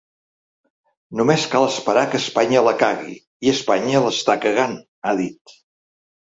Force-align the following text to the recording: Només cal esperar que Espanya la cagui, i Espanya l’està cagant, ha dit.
Només 1.19 1.43
cal 1.51 1.65
esperar 1.73 2.05
que 2.13 2.21
Espanya 2.21 2.63
la 2.69 2.73
cagui, 2.85 3.13
i 3.49 3.53
Espanya 3.53 4.03
l’està 4.07 4.37
cagant, 4.47 4.75
ha 5.05 5.15
dit. 5.23 5.55